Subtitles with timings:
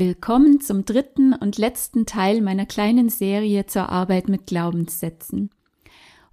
[0.00, 5.50] Willkommen zum dritten und letzten Teil meiner kleinen Serie zur Arbeit mit Glaubenssätzen.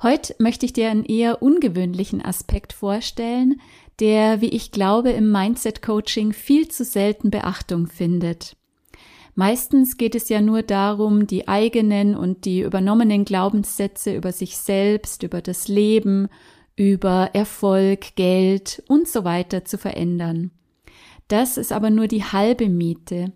[0.04, 3.60] Heute möchte ich dir einen eher ungewöhnlichen Aspekt vorstellen,
[4.00, 8.56] der, wie ich glaube, im Mindset Coaching viel zu selten Beachtung findet.
[9.34, 15.24] Meistens geht es ja nur darum, die eigenen und die übernommenen Glaubenssätze über sich selbst,
[15.24, 16.28] über das Leben,
[16.76, 20.52] über Erfolg, Geld und so weiter zu verändern.
[21.28, 23.34] Das ist aber nur die halbe Miete.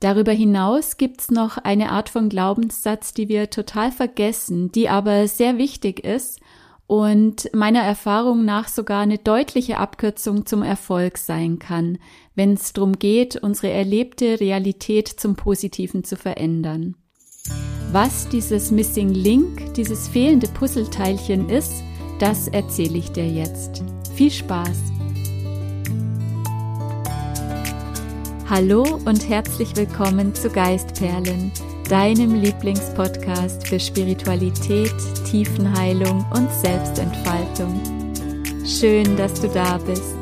[0.00, 5.56] Darüber hinaus gibt's noch eine Art von Glaubenssatz, die wir total vergessen, die aber sehr
[5.56, 6.40] wichtig ist
[6.86, 11.98] und meiner Erfahrung nach sogar eine deutliche Abkürzung zum Erfolg sein kann,
[12.34, 16.94] wenn es darum geht, unsere erlebte Realität zum Positiven zu verändern.
[17.90, 21.82] Was dieses Missing Link, dieses fehlende Puzzleteilchen ist,
[22.18, 23.82] das erzähle ich dir jetzt.
[24.14, 24.95] Viel Spaß!
[28.48, 31.50] Hallo und herzlich willkommen zu Geistperlen
[31.88, 34.94] deinem Lieblingspodcast für Spiritualität,
[35.28, 37.80] Tiefenheilung und Selbstentfaltung.
[38.64, 40.14] Schön, dass du da bist.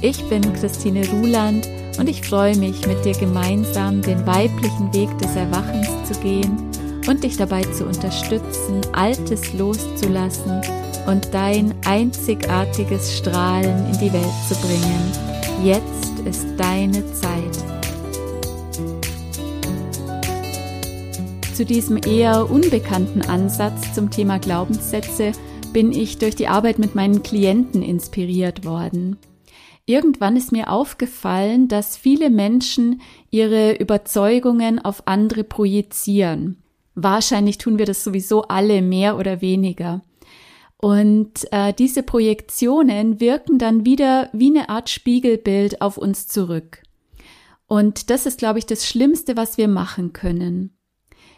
[0.00, 5.36] Ich bin Christine Ruland und ich freue mich, mit dir gemeinsam den weiblichen Weg des
[5.36, 6.56] Erwachens zu gehen
[7.06, 10.62] und dich dabei zu unterstützen, Altes loszulassen
[11.06, 15.33] und dein einzigartiges Strahlen in die Welt zu bringen.
[15.62, 17.56] Jetzt ist deine Zeit.
[21.54, 25.32] Zu diesem eher unbekannten Ansatz zum Thema Glaubenssätze
[25.72, 29.16] bin ich durch die Arbeit mit meinen Klienten inspiriert worden.
[29.86, 36.62] Irgendwann ist mir aufgefallen, dass viele Menschen ihre Überzeugungen auf andere projizieren.
[36.94, 40.02] Wahrscheinlich tun wir das sowieso alle mehr oder weniger.
[40.84, 46.82] Und äh, diese Projektionen wirken dann wieder wie eine Art Spiegelbild auf uns zurück.
[47.66, 50.76] Und das ist, glaube ich, das Schlimmste, was wir machen können.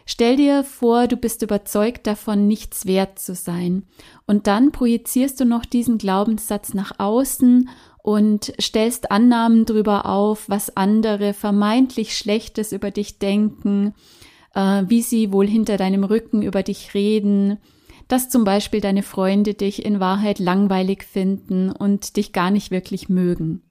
[0.05, 3.83] Stell dir vor, du bist überzeugt davon, nichts wert zu sein.
[4.25, 7.69] Und dann projizierst du noch diesen Glaubenssatz nach außen
[8.03, 13.93] und stellst Annahmen darüber auf, was andere vermeintlich Schlechtes über dich denken,
[14.53, 17.59] äh, wie sie wohl hinter deinem Rücken über dich reden,
[18.07, 23.09] dass zum Beispiel deine Freunde dich in Wahrheit langweilig finden und dich gar nicht wirklich
[23.09, 23.61] mögen.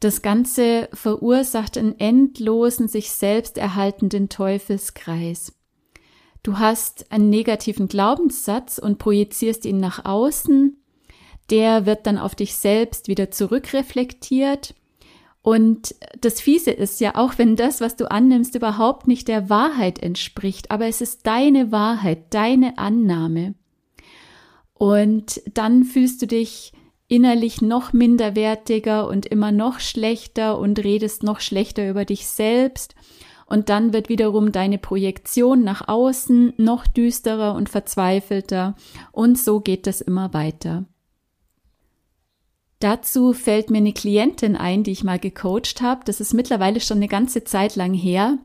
[0.00, 5.52] Das Ganze verursacht einen endlosen, sich selbst erhaltenden Teufelskreis.
[6.42, 10.78] Du hast einen negativen Glaubenssatz und projizierst ihn nach außen.
[11.50, 14.74] Der wird dann auf dich selbst wieder zurückreflektiert.
[15.42, 19.98] Und das Fiese ist ja, auch wenn das, was du annimmst, überhaupt nicht der Wahrheit
[20.02, 23.54] entspricht, aber es ist deine Wahrheit, deine Annahme.
[24.74, 26.72] Und dann fühlst du dich
[27.08, 32.94] innerlich noch minderwertiger und immer noch schlechter und redest noch schlechter über dich selbst.
[33.46, 38.76] Und dann wird wiederum deine Projektion nach außen noch düsterer und verzweifelter.
[39.10, 40.84] Und so geht es immer weiter.
[42.80, 46.00] Dazu fällt mir eine Klientin ein, die ich mal gecoacht habe.
[46.06, 48.38] Das ist mittlerweile schon eine ganze Zeit lang her.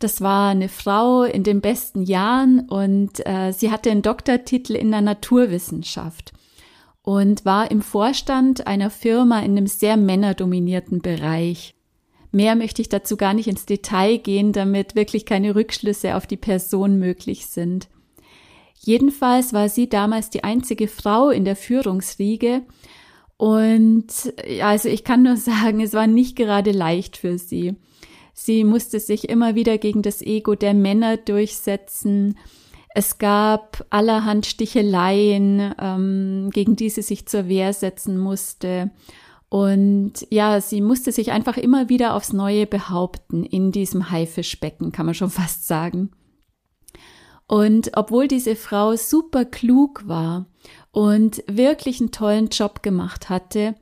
[0.00, 4.90] Das war eine Frau in den besten Jahren und äh, sie hatte einen Doktortitel in
[4.90, 6.32] der Naturwissenschaft
[7.02, 11.74] und war im Vorstand einer Firma in einem sehr männerdominierten Bereich.
[12.32, 16.36] Mehr möchte ich dazu gar nicht ins Detail gehen, damit wirklich keine Rückschlüsse auf die
[16.36, 17.88] Person möglich sind.
[18.78, 22.62] Jedenfalls war sie damals die einzige Frau in der Führungsriege
[23.40, 24.06] und
[24.62, 27.76] also ich kann nur sagen, es war nicht gerade leicht für sie.
[28.32, 32.36] Sie musste sich immer wieder gegen das Ego der Männer durchsetzen
[32.92, 38.90] es gab allerhand Sticheleien, ähm, gegen die sie sich zur Wehr setzen musste.
[39.48, 45.06] Und ja, sie musste sich einfach immer wieder aufs Neue behaupten in diesem Haifischbecken, kann
[45.06, 46.10] man schon fast sagen.
[47.46, 50.46] Und obwohl diese Frau super klug war
[50.92, 53.74] und wirklich einen tollen Job gemacht hatte,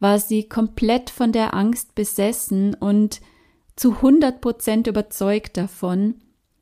[0.00, 3.20] war sie komplett von der Angst besessen und
[3.76, 6.16] zu 100 Prozent überzeugt davon,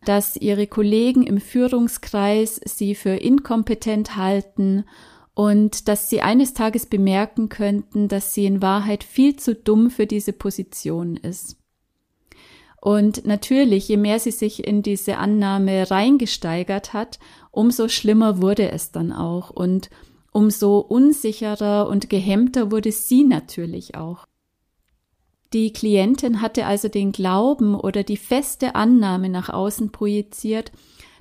[0.04, 4.84] dass ihre Kollegen im Führungskreis sie für inkompetent halten
[5.34, 10.06] und dass sie eines Tages bemerken könnten, dass sie in Wahrheit viel zu dumm für
[10.06, 11.56] diese Position ist.
[12.84, 17.20] Und natürlich, je mehr sie sich in diese Annahme reingesteigert hat,
[17.52, 19.88] umso schlimmer wurde es dann auch und
[20.32, 24.26] umso unsicherer und gehemmter wurde sie natürlich auch.
[25.52, 30.72] Die Klientin hatte also den Glauben oder die feste Annahme nach außen projiziert,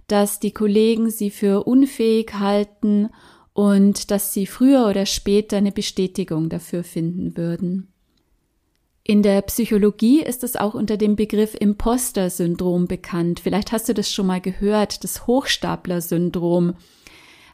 [0.07, 3.09] dass die Kollegen sie für unfähig halten
[3.53, 7.93] und dass sie früher oder später eine Bestätigung dafür finden würden.
[9.03, 13.39] In der Psychologie ist es auch unter dem Begriff Imposter-Syndrom bekannt.
[13.39, 16.75] Vielleicht hast du das schon mal gehört, das Hochstapler-Syndrom.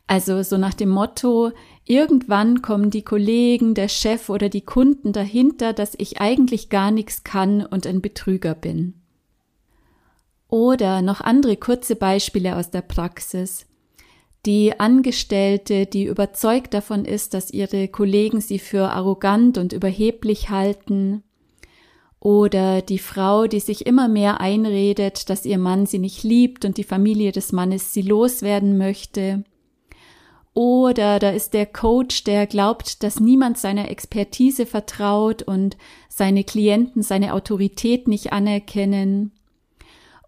[0.07, 1.51] Also so nach dem Motto,
[1.85, 7.23] irgendwann kommen die Kollegen, der Chef oder die Kunden dahinter, dass ich eigentlich gar nichts
[7.23, 8.95] kann und ein Betrüger bin.
[10.49, 13.65] Oder noch andere kurze Beispiele aus der Praxis.
[14.45, 21.23] Die Angestellte, die überzeugt davon ist, dass ihre Kollegen sie für arrogant und überheblich halten,
[22.19, 26.77] oder die Frau, die sich immer mehr einredet, dass ihr Mann sie nicht liebt und
[26.77, 29.43] die Familie des Mannes sie loswerden möchte.
[30.53, 35.77] Oder da ist der Coach, der glaubt, dass niemand seiner Expertise vertraut und
[36.09, 39.31] seine Klienten seine Autorität nicht anerkennen.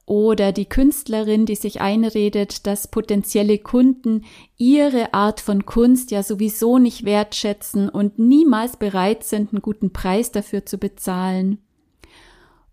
[0.06, 4.26] Oder die Künstlerin, die sich einredet, dass potenzielle Kunden
[4.58, 10.32] ihre Art von Kunst ja sowieso nicht wertschätzen und niemals bereit sind, einen guten Preis
[10.32, 11.60] dafür zu bezahlen.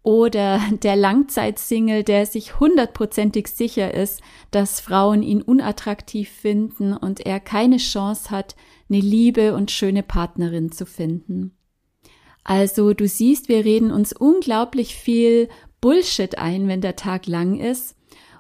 [0.07, 4.21] Oder der Langzeitsingle, der sich hundertprozentig sicher ist,
[4.53, 8.55] dass Frauen ihn unattraktiv finden und er keine Chance hat,
[8.89, 11.57] eine liebe und schöne Partnerin zu finden.
[12.45, 15.49] Also du siehst, wir reden uns unglaublich viel
[15.81, 17.97] Bullshit ein, wenn der Tag lang ist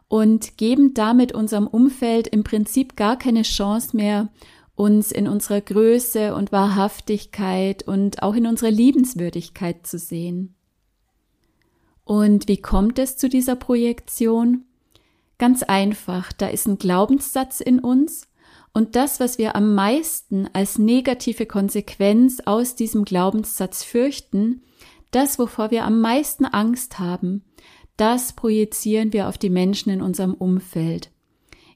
[0.07, 4.29] und geben damit unserem Umfeld im Prinzip gar keine Chance mehr,
[4.77, 10.56] uns in unserer Größe und Wahrhaftigkeit und auch in unserer Liebenswürdigkeit zu sehen.
[12.06, 14.64] Und wie kommt es zu dieser Projektion?
[15.38, 18.29] Ganz einfach, da ist ein Glaubenssatz in uns
[18.73, 24.62] und das, was wir am meisten als negative Konsequenz aus diesem Glaubenssatz fürchten,
[25.11, 27.44] das, wovor wir am meisten Angst haben,
[27.97, 31.11] das projizieren wir auf die Menschen in unserem Umfeld.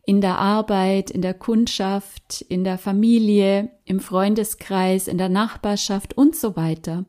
[0.06, 6.36] In der Arbeit, in der Kundschaft, in der Familie, im Freundeskreis, in der Nachbarschaft und
[6.36, 7.04] so weiter.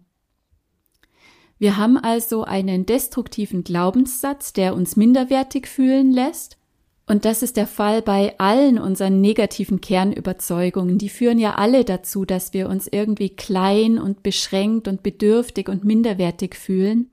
[1.62, 6.58] Wir haben also einen destruktiven Glaubenssatz, der uns minderwertig fühlen lässt.
[7.06, 10.98] Und das ist der Fall bei allen unseren negativen Kernüberzeugungen.
[10.98, 15.84] Die führen ja alle dazu, dass wir uns irgendwie klein und beschränkt und bedürftig und
[15.84, 17.12] minderwertig fühlen.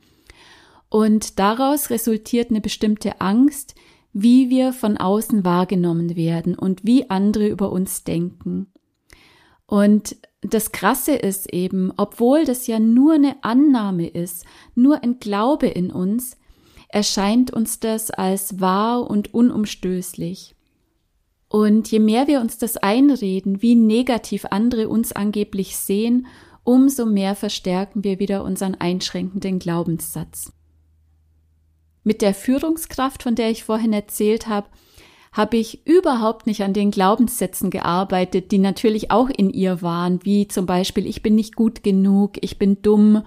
[0.89, 3.75] Und daraus resultiert eine bestimmte Angst,
[4.15, 8.69] wie wir von außen wahrgenommen werden und wie andere über uns denken.
[9.69, 15.67] Und das Krasse ist eben, obwohl das ja nur eine Annahme ist, nur ein Glaube
[15.67, 16.39] in uns,
[16.89, 20.57] erscheint uns das als wahr und unumstößlich.
[21.49, 26.27] Und je mehr wir uns das einreden, wie negativ andere uns angeblich sehen,
[26.65, 30.51] umso mehr verstärken wir wieder unseren einschränkenden Glaubenssatz.
[32.05, 34.69] Mit der Führungskraft, von der ich vorhin erzählt habe,
[35.33, 40.49] habe ich überhaupt nicht an den Glaubenssätzen gearbeitet, die natürlich auch in ihr waren, wie
[40.49, 43.25] zum Beispiel ich bin nicht gut genug, ich bin dumm,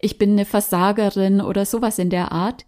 [0.00, 2.64] ich bin eine Versagerin oder sowas in der Art,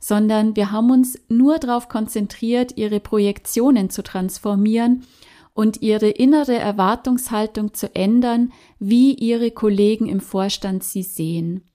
[0.00, 5.04] sondern wir haben uns nur darauf konzentriert, ihre Projektionen zu transformieren
[5.52, 11.69] und ihre innere Erwartungshaltung zu ändern, wie ihre Kollegen im Vorstand sie sehen.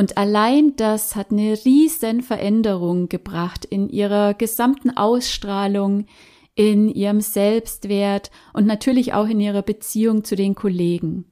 [0.00, 6.06] Und allein das hat eine riesen Veränderung gebracht in ihrer gesamten Ausstrahlung,
[6.54, 11.26] in ihrem Selbstwert und natürlich auch in ihrer Beziehung zu den Kollegen.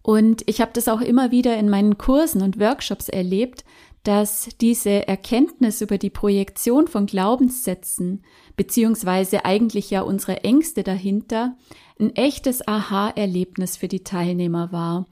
[0.00, 3.64] Und ich habe das auch immer wieder in meinen Kursen und Workshops erlebt,
[4.04, 8.22] dass diese Erkenntnis über die Projektion von Glaubenssätzen,
[8.54, 11.56] beziehungsweise eigentlich ja unsere Ängste dahinter,
[11.98, 15.08] ein echtes Aha-Erlebnis für die Teilnehmer war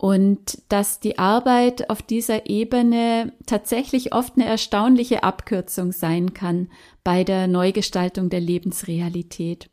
[0.00, 6.70] und dass die Arbeit auf dieser Ebene tatsächlich oft eine erstaunliche Abkürzung sein kann
[7.04, 9.68] bei der Neugestaltung der Lebensrealität.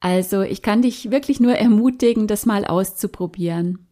[0.00, 3.86] Also ich kann dich wirklich nur ermutigen, das mal auszuprobieren.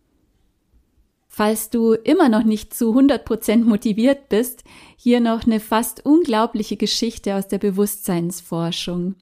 [1.28, 4.64] Falls du immer noch nicht zu 100 Prozent motiviert bist,
[4.96, 9.14] hier noch eine fast unglaubliche Geschichte aus der Bewusstseinsforschung.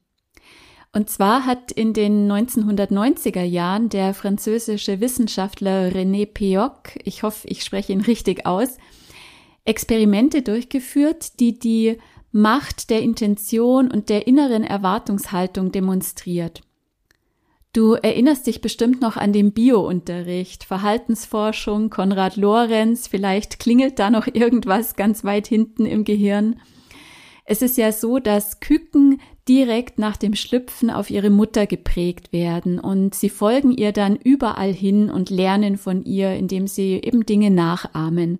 [0.93, 7.63] Und zwar hat in den 1990er Jahren der französische Wissenschaftler René Pioc, ich hoffe, ich
[7.63, 8.77] spreche ihn richtig aus,
[9.63, 11.97] Experimente durchgeführt, die die
[12.33, 16.61] Macht der Intention und der inneren Erwartungshaltung demonstriert.
[17.73, 24.27] Du erinnerst dich bestimmt noch an den Bio-Unterricht, Verhaltensforschung, Konrad Lorenz, vielleicht klingelt da noch
[24.27, 26.59] irgendwas ganz weit hinten im Gehirn.
[27.45, 32.79] Es ist ja so, dass Küken direkt nach dem Schlüpfen auf ihre Mutter geprägt werden
[32.79, 37.49] und sie folgen ihr dann überall hin und lernen von ihr, indem sie eben Dinge
[37.49, 38.39] nachahmen.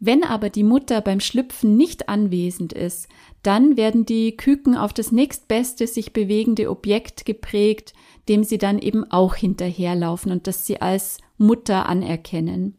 [0.00, 3.08] Wenn aber die Mutter beim Schlüpfen nicht anwesend ist,
[3.42, 7.94] dann werden die Küken auf das nächstbeste sich bewegende Objekt geprägt,
[8.28, 12.77] dem sie dann eben auch hinterherlaufen und das sie als Mutter anerkennen.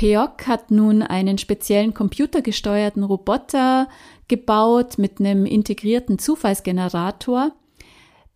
[0.00, 3.86] Peok hat nun einen speziellen computergesteuerten Roboter
[4.28, 7.52] gebaut mit einem integrierten Zufallsgenerator,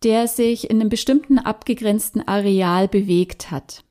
[0.03, 3.83] der sich in einem bestimmten abgegrenzten Areal bewegt hat.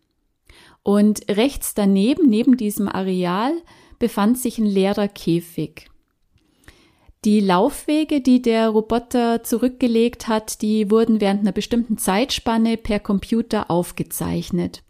[0.84, 3.52] Und rechts daneben, neben diesem Areal,
[3.98, 5.90] befand sich ein leerer Käfig.
[7.24, 13.68] Die Laufwege, die der Roboter zurückgelegt hat, die wurden während einer bestimmten Zeitspanne per Computer
[13.68, 14.84] aufgezeichnet.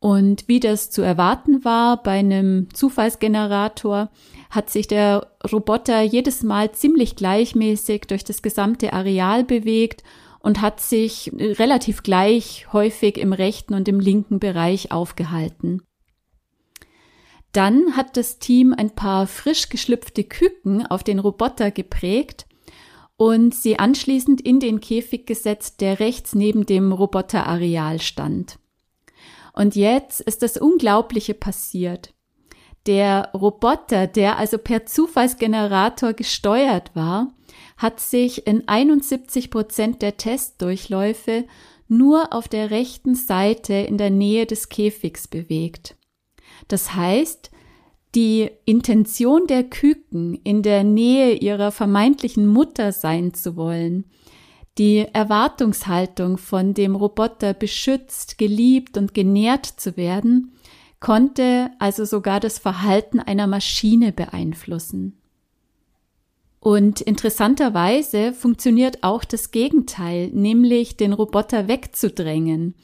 [0.00, 4.10] Und wie das zu erwarten war bei einem Zufallsgenerator,
[4.48, 10.04] hat sich der Roboter jedes Mal ziemlich gleichmäßig durch das gesamte Areal bewegt
[10.40, 15.82] und hat sich relativ gleich häufig im rechten und im linken Bereich aufgehalten.
[17.52, 22.46] Dann hat das Team ein paar frisch geschlüpfte Küken auf den Roboter geprägt
[23.16, 28.60] und sie anschließend in den Käfig gesetzt, der rechts neben dem Roboterareal stand.
[29.58, 32.14] Und jetzt ist das Unglaubliche passiert.
[32.86, 37.34] Der Roboter, der also per Zufallsgenerator gesteuert war,
[37.76, 41.44] hat sich in 71 Prozent der Testdurchläufe
[41.88, 45.96] nur auf der rechten Seite in der Nähe des Käfigs bewegt.
[46.68, 47.50] Das heißt,
[48.14, 54.04] die Intention der Küken, in der Nähe ihrer vermeintlichen Mutter sein zu wollen,
[54.78, 60.52] die Erwartungshaltung von dem Roboter beschützt, geliebt und genährt zu werden,
[61.00, 65.20] konnte also sogar das Verhalten einer Maschine beeinflussen.
[66.60, 72.74] Und interessanterweise funktioniert auch das Gegenteil, nämlich den Roboter wegzudrängen.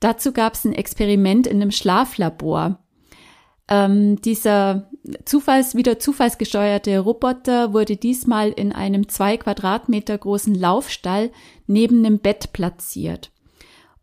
[0.00, 2.80] Dazu gab es ein Experiment in einem Schlaflabor.
[3.68, 4.90] Ähm, dieser
[5.26, 11.30] Zufalls, wieder zufallsgesteuerte Roboter wurde diesmal in einem zwei Quadratmeter großen Laufstall
[11.66, 13.30] neben einem Bett platziert.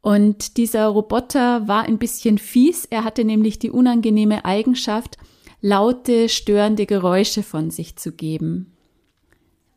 [0.01, 2.85] Und dieser Roboter war ein bisschen fies.
[2.85, 5.17] Er hatte nämlich die unangenehme Eigenschaft,
[5.59, 8.73] laute, störende Geräusche von sich zu geben.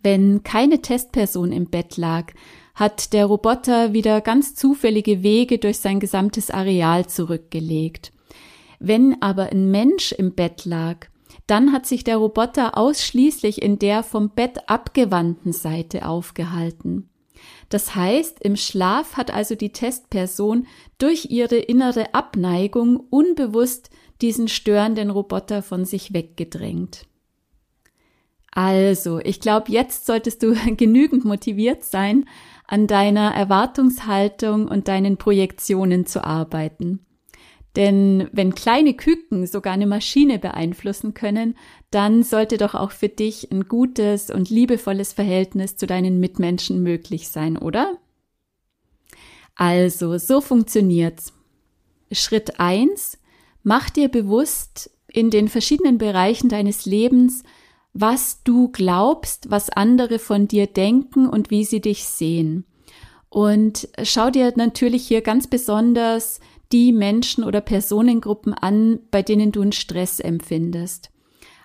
[0.03, 2.33] Wenn keine Testperson im Bett lag,
[2.75, 8.13] hat der Roboter wieder ganz zufällige Wege durch sein gesamtes Areal zurückgelegt.
[8.79, 11.07] Wenn aber ein Mensch im Bett lag,
[11.47, 17.11] dann hat sich der Roboter ausschließlich in der vom Bett abgewandten Seite aufgehalten.
[17.69, 20.67] Das heißt, im Schlaf hat also die Testperson
[20.99, 27.07] durch ihre innere Abneigung unbewusst diesen störenden Roboter von sich weggedrängt.
[28.53, 32.27] Also, ich glaube, jetzt solltest du genügend motiviert sein,
[32.67, 37.05] an deiner Erwartungshaltung und deinen Projektionen zu arbeiten.
[37.77, 41.57] Denn wenn kleine Küken sogar eine Maschine beeinflussen können,
[41.91, 47.29] dann sollte doch auch für dich ein gutes und liebevolles Verhältnis zu deinen Mitmenschen möglich
[47.29, 47.99] sein, oder?
[49.57, 51.33] Also, so funktioniert's.
[52.13, 53.19] Schritt eins:
[53.63, 57.43] Mach dir bewusst in den verschiedenen Bereichen deines Lebens,
[57.93, 62.67] was du glaubst, was andere von dir denken und wie sie dich sehen.
[63.29, 66.41] Und schau dir natürlich hier ganz besonders
[66.73, 71.11] die Menschen oder Personengruppen an, bei denen du einen Stress empfindest.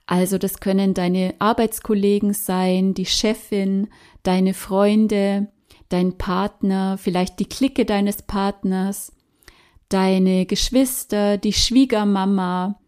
[0.06, 3.90] Also das können deine Arbeitskollegen sein, die Chefin,
[4.24, 5.52] deine Freunde,
[5.90, 9.12] dein Partner, vielleicht die Clique deines Partners,
[9.90, 12.80] deine Geschwister, die Schwiegermama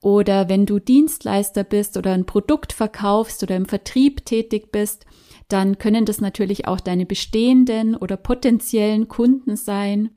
[0.00, 5.06] oder wenn du Dienstleister bist oder ein Produkt verkaufst oder im Vertrieb tätig bist,
[5.48, 10.10] dann können das natürlich auch deine bestehenden oder potenziellen Kunden sein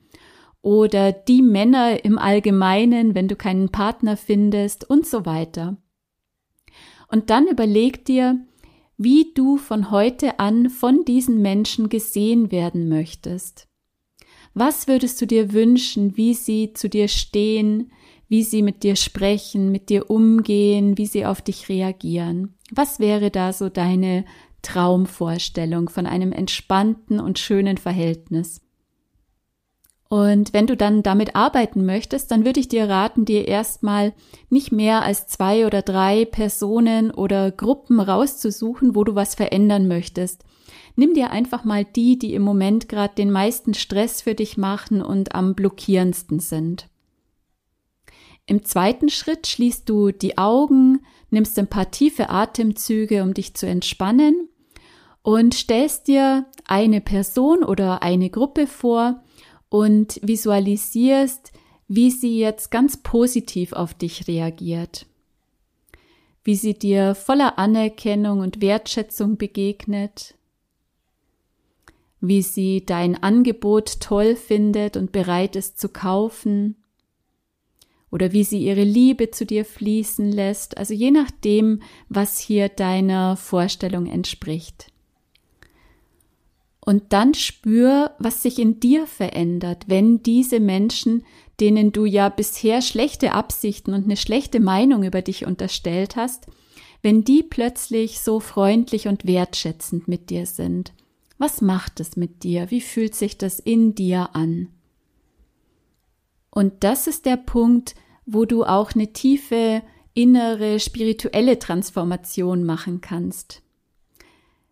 [0.66, 5.78] oder die Männer im Allgemeinen, wenn du keinen Partner findest und so weiter.
[7.08, 8.40] Und dann überleg dir,
[8.98, 13.68] wie du von heute an von diesen Menschen gesehen werden möchtest.
[14.56, 17.92] Was würdest du dir wünschen, wie sie zu dir stehen,
[18.28, 22.56] wie sie mit dir sprechen, mit dir umgehen, wie sie auf dich reagieren?
[22.72, 24.26] Was wäre da so deine
[24.64, 28.65] Traumvorstellung von einem entspannten und schönen Verhältnis?
[30.08, 34.14] Und wenn du dann damit arbeiten möchtest, dann würde ich dir raten, dir erstmal
[34.50, 40.44] nicht mehr als zwei oder drei Personen oder Gruppen rauszusuchen, wo du was verändern möchtest.
[40.96, 45.02] Nimm dir einfach mal die, die im Moment gerade den meisten Stress für dich machen
[45.02, 46.88] und am blockierendsten sind.
[48.46, 53.66] Im zweiten Schritt schließt du die Augen, nimmst ein paar tiefe Atemzüge, um dich zu
[53.66, 54.50] entspannen
[55.24, 59.24] und stellst dir eine Person oder eine Gruppe vor,
[59.70, 61.52] und visualisierst,
[61.88, 65.06] wie sie jetzt ganz positiv auf dich reagiert,
[66.44, 70.36] wie sie dir voller Anerkennung und Wertschätzung begegnet,
[72.22, 76.78] wie sie dein Angebot toll findet und bereit ist zu kaufen,
[78.12, 83.36] oder wie sie ihre Liebe zu dir fließen lässt, also je nachdem, was hier deiner
[83.36, 84.88] Vorstellung entspricht.
[86.86, 91.26] Und dann spür, was sich in dir verändert, wenn diese Menschen,
[91.60, 96.46] denen du ja bisher schlechte Absichten und eine schlechte Meinung über dich unterstellt hast,
[97.02, 100.94] wenn die plötzlich so freundlich und wertschätzend mit dir sind.
[101.38, 102.70] Was macht es mit dir?
[102.72, 104.70] Wie fühlt sich das in dir an?
[106.52, 109.82] Und das ist der Punkt, wo du auch eine tiefe
[110.14, 113.62] innere spirituelle Transformation machen kannst.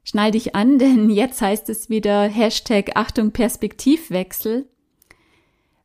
[0.03, 4.67] Schnall dich an, denn jetzt heißt es wieder Hashtag Achtung Perspektivwechsel.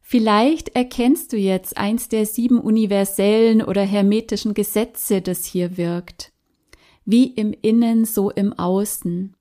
[0.00, 6.32] Vielleicht erkennst du jetzt eins der sieben universellen oder hermetischen Gesetze, das hier wirkt.
[7.04, 9.37] Wie im Innen, so im Außen.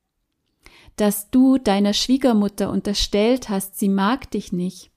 [0.97, 4.91] Dass du deiner Schwiegermutter unterstellt hast, sie mag dich nicht,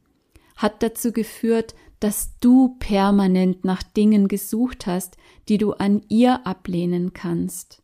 [0.56, 5.18] hat dazu geführt, dass du permanent nach Dingen gesucht hast,
[5.48, 7.79] die du an ihr ablehnen kannst.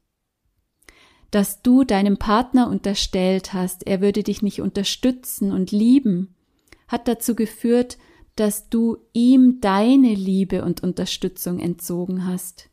[1.37, 6.35] Dass du deinem Partner unterstellt hast, er würde dich nicht unterstützen und lieben,
[6.89, 7.99] hat dazu geführt,
[8.37, 12.71] dass du ihm deine Liebe und Unterstützung entzogen hast.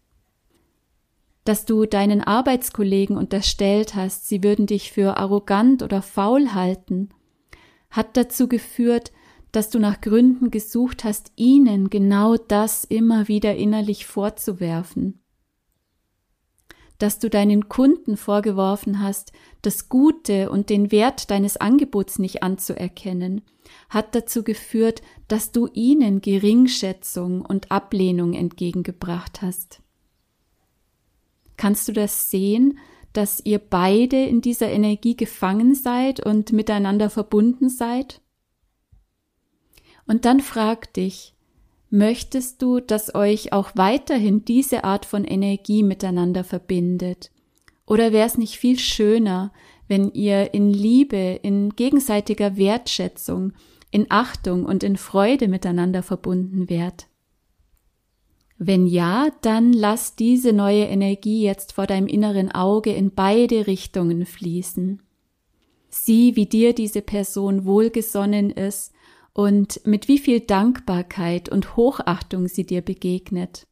[1.44, 7.10] Dass du deinen Arbeitskollegen unterstellt hast, sie würden dich für arrogant oder faul halten,
[7.90, 9.12] hat dazu geführt,
[9.52, 15.20] dass du nach Gründen gesucht hast, ihnen genau das immer wieder innerlich vorzuwerfen.
[17.04, 23.42] Dass du deinen Kunden vorgeworfen hast, das Gute und den Wert deines Angebots nicht anzuerkennen,
[23.90, 29.82] hat dazu geführt, dass du ihnen Geringschätzung und Ablehnung entgegengebracht hast.
[31.58, 32.80] Kannst du das sehen,
[33.12, 38.22] dass ihr beide in dieser Energie gefangen seid und miteinander verbunden seid?
[40.08, 41.33] Und dann frag dich,
[41.94, 47.30] möchtest du, dass euch auch weiterhin diese Art von Energie miteinander verbindet?
[47.86, 49.54] Oder wäre es nicht viel schöner,
[49.88, 53.54] wenn ihr in Liebe, in gegenseitiger Wertschätzung,
[53.92, 57.08] in Achtung und in Freude miteinander verbunden wärt?
[58.58, 64.26] Wenn ja, dann lass diese neue Energie jetzt vor deinem inneren Auge in beide Richtungen
[64.26, 65.04] fließen.
[65.90, 68.93] Sieh, wie dir diese Person wohlgesonnen ist
[69.34, 73.68] und mit wie viel Dankbarkeit und Hochachtung sie dir begegnet.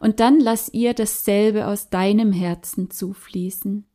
[0.00, 3.86] Und dann lass ihr dasselbe aus deinem Herzen zufließen.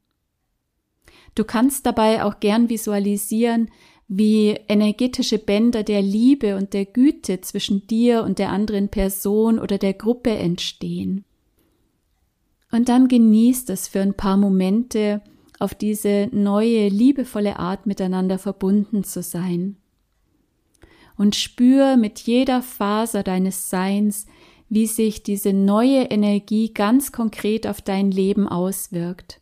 [1.36, 3.70] Du kannst dabei auch gern visualisieren,
[4.08, 9.78] wie energetische Bänder der Liebe und der Güte zwischen dir und der anderen Person oder
[9.78, 11.26] der Gruppe entstehen.
[12.72, 15.22] Und dann genießt es für ein paar Momente,
[15.60, 19.79] auf diese neue, liebevolle Art miteinander verbunden zu sein
[21.20, 24.26] und spür mit jeder Faser deines Seins,
[24.70, 29.42] wie sich diese neue Energie ganz konkret auf dein Leben auswirkt.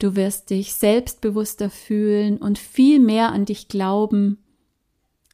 [0.00, 4.38] Du wirst dich selbstbewusster fühlen und viel mehr an dich glauben.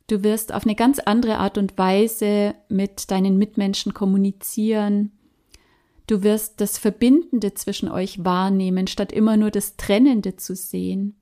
[0.09, 5.11] Du wirst auf eine ganz andere Art und Weise mit deinen Mitmenschen kommunizieren.
[6.07, 11.17] Du wirst das Verbindende zwischen euch wahrnehmen, statt immer nur das Trennende zu sehen.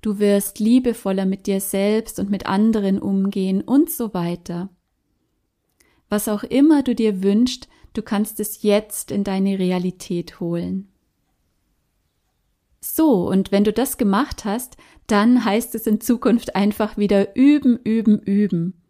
[0.00, 4.70] Du wirst liebevoller mit dir selbst und mit anderen umgehen und so weiter.
[6.08, 10.88] Was auch immer du dir wünschst, du kannst es jetzt in deine Realität holen.
[12.80, 14.76] So, und wenn du das gemacht hast,
[15.08, 18.80] dann heißt es in Zukunft einfach wieder üben, üben, üben.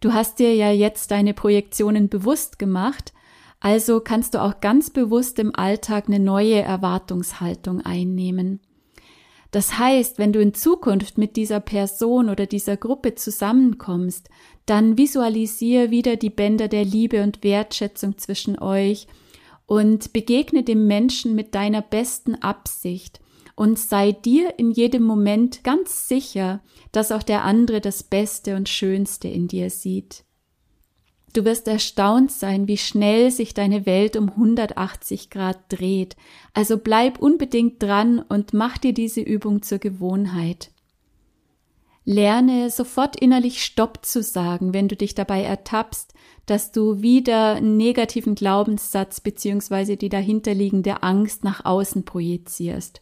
[0.00, 3.12] Du hast dir ja jetzt deine Projektionen bewusst gemacht,
[3.58, 8.60] also kannst du auch ganz bewusst im Alltag eine neue Erwartungshaltung einnehmen.
[9.52, 14.28] Das heißt, wenn du in Zukunft mit dieser Person oder dieser Gruppe zusammenkommst,
[14.64, 19.06] dann visualisiere wieder die Bänder der Liebe und Wertschätzung zwischen euch
[19.66, 23.20] und begegne dem Menschen mit deiner besten Absicht
[23.54, 28.70] und sei dir in jedem Moment ganz sicher, dass auch der andere das Beste und
[28.70, 30.24] Schönste in dir sieht.
[31.32, 36.16] Du wirst erstaunt sein, wie schnell sich deine Welt um 180 Grad dreht.
[36.52, 40.70] Also bleib unbedingt dran und mach dir diese Übung zur Gewohnheit.
[42.04, 46.12] Lerne sofort innerlich Stopp zu sagen, wenn du dich dabei ertappst,
[46.46, 49.96] dass du wieder einen negativen Glaubenssatz bzw.
[49.96, 53.00] die dahinterliegende Angst nach außen projizierst.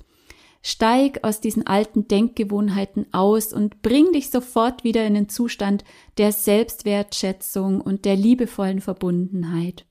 [0.63, 5.85] Steig aus diesen alten Denkgewohnheiten aus und bring dich sofort wieder in den Zustand
[6.19, 9.87] der Selbstwertschätzung und der liebevollen Verbundenheit.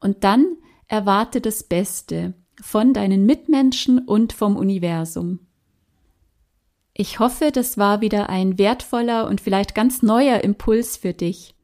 [0.00, 0.56] Und dann
[0.86, 5.40] erwarte das Beste von deinen Mitmenschen und vom Universum.
[6.94, 11.54] Ich hoffe, das war wieder ein wertvoller und vielleicht ganz neuer Impuls für dich.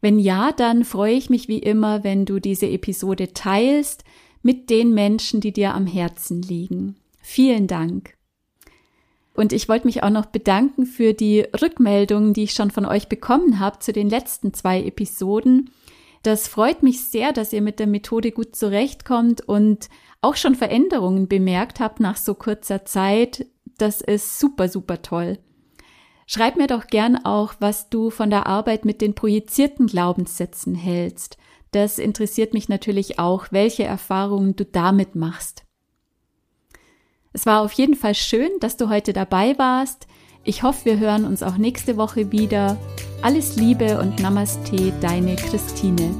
[0.00, 4.04] Wenn ja, dann freue ich mich wie immer, wenn du diese Episode teilst
[4.42, 6.96] mit den Menschen, die dir am Herzen liegen.
[7.30, 8.14] Vielen Dank.
[9.34, 13.10] Und ich wollte mich auch noch bedanken für die Rückmeldungen, die ich schon von euch
[13.10, 15.70] bekommen habe zu den letzten zwei Episoden.
[16.22, 19.90] Das freut mich sehr, dass ihr mit der Methode gut zurechtkommt und
[20.22, 23.44] auch schon Veränderungen bemerkt habt nach so kurzer Zeit.
[23.76, 25.38] Das ist super, super toll.
[26.26, 31.36] Schreib mir doch gern auch, was du von der Arbeit mit den projizierten Glaubenssätzen hältst.
[31.72, 35.67] Das interessiert mich natürlich auch, welche Erfahrungen du damit machst.
[37.32, 40.06] Es war auf jeden Fall schön, dass du heute dabei warst.
[40.44, 42.78] Ich hoffe, wir hören uns auch nächste Woche wieder.
[43.22, 46.14] Alles Liebe und Namaste, deine Christine.